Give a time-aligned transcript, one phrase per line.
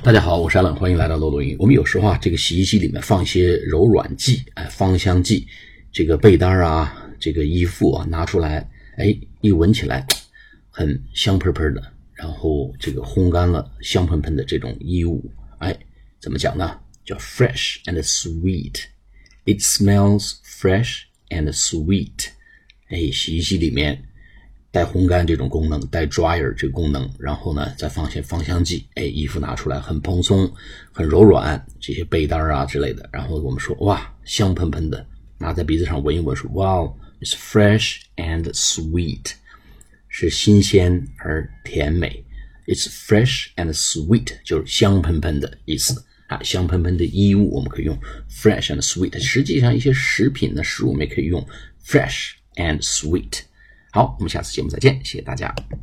[0.00, 1.56] 大家好，我是阿冷，欢迎来到漏斗英语。
[1.58, 5.46] 我们有时候啊，这个洗衣机里面放一些柔软剂，哎，芳香剂，
[5.92, 8.66] 这个被单啊，这个衣服啊，拿出来，
[8.96, 10.06] 哎，一闻起来
[10.70, 11.82] 很香喷喷的，
[12.14, 15.76] 然后这个烘干了，香喷喷的这种衣物，哎，
[16.20, 16.78] 怎么讲呢？
[17.04, 18.84] 叫 fresh and sweet。
[19.44, 22.28] It smells fresh and sweet。
[22.88, 24.07] 哎，洗衣机里面。
[24.70, 30.50] 带烘干这种功能，带 dryer 这个功能，然后呢，再放些芳香剂，哎，衣服拿出来很蓬松，
[30.92, 35.06] 很柔软，这些被单啊之类的，然后我们说哇，香喷喷的，
[35.38, 36.82] 拿在鼻子上闻一闻，说哇
[37.20, 39.32] ，it's fresh and sweet，
[40.08, 42.24] 是新鲜而甜美
[42.66, 46.04] ，it's fresh and sweet 就是香喷喷的意思。
[46.28, 47.98] 啊，香喷喷的衣物我们可以用
[48.30, 51.42] fresh and sweet，实际上一些食品的，食物我们也可以用
[51.82, 53.47] fresh and sweet。
[53.90, 55.54] 好，我们下次节目再见，谢谢大家。